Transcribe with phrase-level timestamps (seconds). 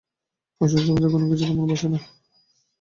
[0.61, 1.99] অসুস্থ অবস্থায় কোনো কিছুতেই মন বসে না।